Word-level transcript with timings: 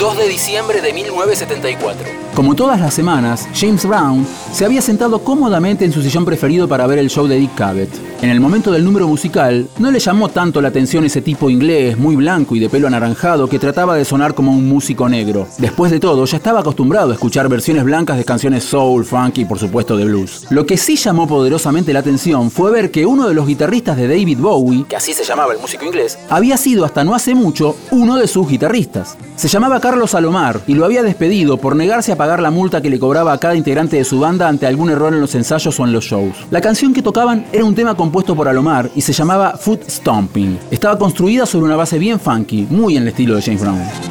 2 0.00 0.16
de 0.16 0.28
diciembre 0.28 0.80
de 0.80 0.94
1974. 0.94 2.08
Como 2.34 2.54
todas 2.54 2.80
las 2.80 2.94
semanas, 2.94 3.46
James 3.54 3.84
Brown 3.84 4.26
se 4.50 4.64
había 4.64 4.80
sentado 4.80 5.18
cómodamente 5.18 5.84
en 5.84 5.92
su 5.92 6.00
sillón 6.00 6.24
preferido 6.24 6.66
para 6.66 6.86
ver 6.86 6.98
el 6.98 7.10
show 7.10 7.26
de 7.26 7.38
Dick 7.38 7.54
Cavett. 7.54 7.90
En 8.22 8.30
el 8.30 8.40
momento 8.40 8.70
del 8.70 8.84
número 8.84 9.08
musical, 9.08 9.66
no 9.78 9.90
le 9.90 9.98
llamó 9.98 10.28
tanto 10.28 10.60
la 10.60 10.68
atención 10.68 11.04
ese 11.04 11.22
tipo 11.22 11.50
inglés, 11.50 11.98
muy 11.98 12.16
blanco 12.16 12.54
y 12.54 12.60
de 12.60 12.68
pelo 12.68 12.86
anaranjado, 12.86 13.48
que 13.48 13.58
trataba 13.58 13.94
de 13.96 14.04
sonar 14.04 14.34
como 14.34 14.52
un 14.52 14.68
músico 14.68 15.08
negro. 15.08 15.46
Después 15.58 15.90
de 15.90 16.00
todo, 16.00 16.24
ya 16.26 16.36
estaba 16.36 16.60
acostumbrado 16.60 17.10
a 17.10 17.14
escuchar 17.14 17.48
versiones 17.48 17.84
blancas 17.84 18.16
de 18.16 18.24
canciones 18.24 18.64
soul, 18.64 19.04
funk 19.04 19.38
y 19.38 19.44
por 19.46 19.58
supuesto 19.58 19.96
de 19.96 20.04
blues. 20.04 20.46
Lo 20.50 20.66
que 20.66 20.76
sí 20.76 20.96
llamó 20.96 21.26
poderosamente 21.26 21.92
la 21.92 22.00
atención 22.00 22.50
fue 22.50 22.70
ver 22.70 22.90
que 22.90 23.06
uno 23.06 23.26
de 23.26 23.34
los 23.34 23.46
guitarristas 23.46 23.96
de 23.96 24.06
David 24.06 24.38
Bowie, 24.38 24.84
que 24.86 24.96
así 24.96 25.14
se 25.14 25.24
llamaba 25.24 25.52
el 25.52 25.58
músico 25.58 25.84
inglés, 25.84 26.18
había 26.28 26.56
sido 26.56 26.84
hasta 26.84 27.04
no 27.04 27.14
hace 27.14 27.34
mucho 27.34 27.74
uno 27.90 28.16
de 28.16 28.28
sus 28.28 28.48
guitarristas. 28.48 29.16
Se 29.36 29.48
llamaba 29.48 29.80
Carlos 29.90 30.12
Salomar 30.12 30.60
y 30.68 30.74
lo 30.74 30.84
había 30.84 31.02
despedido 31.02 31.56
por 31.56 31.74
negarse 31.74 32.12
a 32.12 32.16
pagar 32.16 32.40
la 32.40 32.52
multa 32.52 32.80
que 32.80 32.90
le 32.90 33.00
cobraba 33.00 33.32
a 33.32 33.38
cada 33.38 33.56
integrante 33.56 33.96
de 33.96 34.04
su 34.04 34.20
banda 34.20 34.46
ante 34.46 34.64
algún 34.68 34.88
error 34.88 35.12
en 35.12 35.20
los 35.20 35.34
ensayos 35.34 35.80
o 35.80 35.84
en 35.84 35.92
los 35.92 36.04
shows. 36.04 36.46
La 36.52 36.60
canción 36.60 36.94
que 36.94 37.02
tocaban 37.02 37.44
era 37.50 37.64
un 37.64 37.74
tema 37.74 37.96
compuesto 37.96 38.36
por 38.36 38.46
Alomar 38.46 38.88
y 38.94 39.00
se 39.00 39.12
llamaba 39.12 39.56
Foot 39.58 39.90
Stomping. 39.90 40.58
Estaba 40.70 40.96
construida 40.96 41.44
sobre 41.44 41.64
una 41.64 41.74
base 41.74 41.98
bien 41.98 42.20
funky, 42.20 42.68
muy 42.70 42.96
en 42.96 43.02
el 43.02 43.08
estilo 43.08 43.34
de 43.34 43.42
James 43.42 43.62
Brown. 43.62 44.09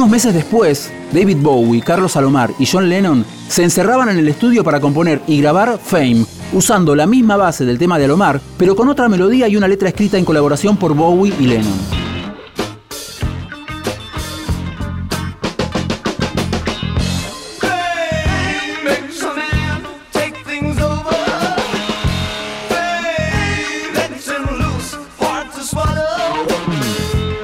Unos 0.00 0.12
meses 0.12 0.32
después, 0.32 0.90
David 1.12 1.36
Bowie, 1.42 1.82
Carlos 1.82 2.12
Salomar 2.12 2.50
y 2.58 2.64
John 2.64 2.88
Lennon 2.88 3.22
se 3.48 3.64
encerraban 3.64 4.08
en 4.08 4.16
el 4.16 4.28
estudio 4.28 4.64
para 4.64 4.80
componer 4.80 5.20
y 5.26 5.42
grabar 5.42 5.78
Fame, 5.78 6.24
usando 6.54 6.96
la 6.96 7.06
misma 7.06 7.36
base 7.36 7.66
del 7.66 7.76
tema 7.76 7.98
de 7.98 8.06
Alomar, 8.06 8.40
pero 8.56 8.74
con 8.74 8.88
otra 8.88 9.10
melodía 9.10 9.46
y 9.46 9.58
una 9.58 9.68
letra 9.68 9.90
escrita 9.90 10.16
en 10.16 10.24
colaboración 10.24 10.78
por 10.78 10.94
Bowie 10.94 11.34
y 11.38 11.48
Lennon. 11.48 11.99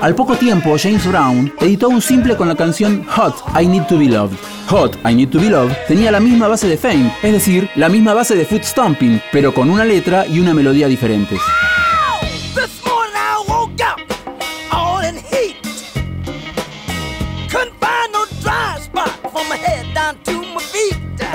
Al 0.06 0.14
poco 0.14 0.36
tiempo, 0.36 0.76
James 0.80 1.04
Brown 1.04 1.52
editó 1.58 1.88
un 1.88 2.00
simple 2.00 2.36
con 2.36 2.46
la 2.46 2.54
canción 2.54 3.04
Hot, 3.08 3.42
I 3.60 3.66
Need 3.66 3.88
to 3.88 3.98
Be 3.98 4.04
Loved. 4.04 4.36
Hot, 4.68 4.96
I 5.04 5.12
Need 5.12 5.30
to 5.30 5.40
Be 5.40 5.50
Loved 5.50 5.74
tenía 5.88 6.12
la 6.12 6.20
misma 6.20 6.46
base 6.46 6.68
de 6.68 6.76
Fame, 6.76 7.12
es 7.24 7.32
decir, 7.32 7.68
la 7.74 7.88
misma 7.88 8.14
base 8.14 8.36
de 8.36 8.44
Foot 8.44 8.62
Stomping, 8.62 9.18
pero 9.32 9.52
con 9.52 9.68
una 9.68 9.84
letra 9.84 10.24
y 10.24 10.38
una 10.38 10.54
melodía 10.54 10.86
diferentes. 10.86 11.40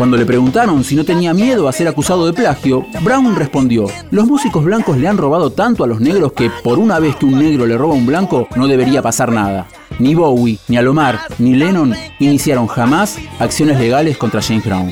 Cuando 0.01 0.17
le 0.17 0.25
preguntaron 0.25 0.83
si 0.83 0.95
no 0.95 1.05
tenía 1.05 1.31
miedo 1.31 1.67
a 1.67 1.71
ser 1.71 1.87
acusado 1.87 2.25
de 2.25 2.33
plagio, 2.33 2.87
Brown 3.03 3.35
respondió, 3.35 3.85
los 4.09 4.25
músicos 4.25 4.65
blancos 4.65 4.97
le 4.97 5.07
han 5.07 5.19
robado 5.19 5.51
tanto 5.51 5.83
a 5.83 5.87
los 5.87 6.01
negros 6.01 6.31
que 6.33 6.49
por 6.63 6.79
una 6.79 6.97
vez 6.97 7.17
que 7.17 7.27
un 7.27 7.37
negro 7.37 7.67
le 7.67 7.77
roba 7.77 7.93
a 7.93 7.97
un 7.97 8.07
blanco 8.07 8.47
no 8.55 8.67
debería 8.67 9.03
pasar 9.03 9.31
nada. 9.31 9.67
Ni 9.99 10.15
Bowie, 10.15 10.57
ni 10.69 10.77
Alomar, 10.77 11.19
ni 11.37 11.53
Lennon 11.53 11.93
iniciaron 12.17 12.65
jamás 12.65 13.19
acciones 13.37 13.77
legales 13.77 14.17
contra 14.17 14.41
James 14.41 14.65
Brown. 14.65 14.91